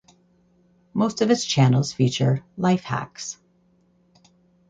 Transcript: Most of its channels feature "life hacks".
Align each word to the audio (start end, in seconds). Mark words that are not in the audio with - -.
Most 0.95 1.21
of 1.21 1.29
its 1.29 1.45
channels 1.45 1.93
feature 1.93 2.43
"life 2.57 2.81
hacks". 2.83 3.37